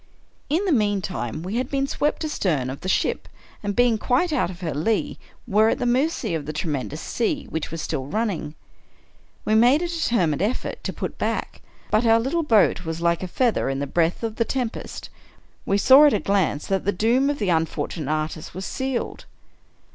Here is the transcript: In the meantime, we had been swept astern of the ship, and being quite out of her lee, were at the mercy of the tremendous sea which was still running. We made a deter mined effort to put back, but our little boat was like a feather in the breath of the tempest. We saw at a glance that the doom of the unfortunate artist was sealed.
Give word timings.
In 0.49 0.65
the 0.65 0.71
meantime, 0.71 1.43
we 1.43 1.57
had 1.57 1.69
been 1.69 1.85
swept 1.85 2.25
astern 2.25 2.71
of 2.71 2.81
the 2.81 2.89
ship, 2.89 3.27
and 3.61 3.75
being 3.75 3.99
quite 3.99 4.33
out 4.33 4.49
of 4.49 4.61
her 4.61 4.73
lee, 4.73 5.19
were 5.47 5.69
at 5.69 5.77
the 5.77 5.85
mercy 5.85 6.33
of 6.33 6.47
the 6.47 6.53
tremendous 6.53 6.99
sea 6.99 7.45
which 7.51 7.69
was 7.69 7.83
still 7.83 8.05
running. 8.07 8.55
We 9.45 9.53
made 9.53 9.83
a 9.83 9.87
deter 9.87 10.25
mined 10.25 10.41
effort 10.41 10.83
to 10.85 10.91
put 10.91 11.19
back, 11.19 11.61
but 11.91 12.03
our 12.07 12.19
little 12.19 12.41
boat 12.41 12.83
was 12.83 12.99
like 12.99 13.21
a 13.21 13.27
feather 13.27 13.69
in 13.69 13.77
the 13.77 13.85
breath 13.85 14.23
of 14.23 14.37
the 14.37 14.43
tempest. 14.43 15.11
We 15.67 15.77
saw 15.77 16.05
at 16.07 16.13
a 16.13 16.19
glance 16.19 16.65
that 16.65 16.83
the 16.83 16.91
doom 16.91 17.29
of 17.29 17.37
the 17.37 17.49
unfortunate 17.49 18.09
artist 18.11 18.55
was 18.55 18.65
sealed. 18.65 19.25